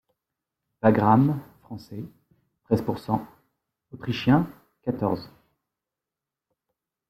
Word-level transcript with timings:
Wagram, 0.81 1.43
français, 1.61 2.03
treize 2.63 2.81
pour 2.81 2.97
cent; 2.97 3.23
autrichiens, 3.91 4.49
quatorze. 4.81 5.29